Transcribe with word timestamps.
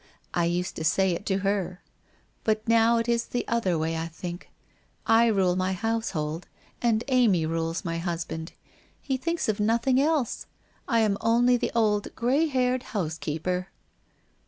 I 0.33 0.45
used 0.45 0.75
to 0.77 0.83
say 0.83 1.11
it 1.11 1.27
to 1.27 1.37
her. 1.45 1.79
But 2.43 2.67
now 2.67 2.97
it 2.97 3.07
is 3.07 3.25
the 3.27 3.47
other 3.47 3.77
way, 3.77 3.95
I 3.95 4.07
think. 4.07 4.49
I 5.05 5.27
rule 5.27 5.55
my 5.55 5.73
household, 5.73 6.47
and 6.81 7.03
Amy 7.07 7.45
rules 7.45 7.85
my 7.85 7.99
husband. 7.99 8.53
He 8.99 9.15
thinks 9.15 9.47
of 9.47 9.59
nothing 9.59 10.01
else. 10.01 10.47
I 10.87 11.01
am 11.01 11.19
only 11.21 11.55
the 11.55 11.71
old, 11.75 12.15
grey 12.15 12.47
haired 12.47 12.81
housekeeper.' 12.97 13.67